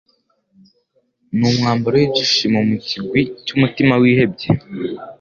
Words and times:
n'umwambaro 1.37 1.95
w'ibyishimo 1.97 2.59
mu 2.69 2.75
kigwi 2.87 3.21
cy'umutima 3.45 3.93
wihebye.» 4.01 4.47